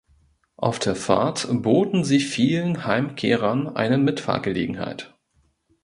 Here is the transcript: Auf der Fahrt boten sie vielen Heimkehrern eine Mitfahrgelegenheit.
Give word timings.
Auf 0.57 0.79
der 0.79 0.95
Fahrt 0.95 1.47
boten 1.61 2.03
sie 2.03 2.21
vielen 2.21 2.87
Heimkehrern 2.87 3.75
eine 3.75 3.99
Mitfahrgelegenheit. 3.99 5.13